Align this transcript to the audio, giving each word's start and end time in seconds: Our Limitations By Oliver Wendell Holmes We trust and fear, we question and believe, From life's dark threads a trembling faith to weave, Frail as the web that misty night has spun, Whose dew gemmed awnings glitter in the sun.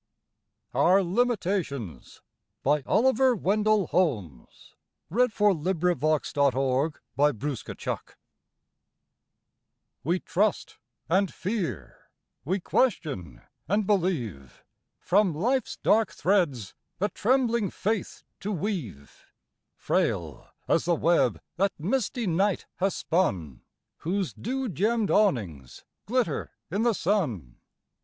Our 0.73 1.03
Limitations 1.03 2.23
By 2.63 2.81
Oliver 2.87 3.35
Wendell 3.35 3.85
Holmes 3.85 4.73
We 5.11 5.27
trust 5.29 6.39
and 11.07 11.31
fear, 11.31 12.09
we 12.45 12.59
question 12.59 13.41
and 13.67 13.85
believe, 13.85 14.63
From 14.99 15.35
life's 15.35 15.77
dark 15.77 16.11
threads 16.13 16.73
a 16.99 17.09
trembling 17.09 17.69
faith 17.69 18.23
to 18.39 18.51
weave, 18.51 19.27
Frail 19.75 20.47
as 20.67 20.85
the 20.85 20.95
web 20.95 21.39
that 21.57 21.73
misty 21.77 22.25
night 22.25 22.65
has 22.77 22.95
spun, 22.95 23.61
Whose 23.97 24.33
dew 24.33 24.67
gemmed 24.67 25.11
awnings 25.11 25.83
glitter 26.07 26.53
in 26.71 26.81
the 26.81 26.93
sun. 26.93 27.57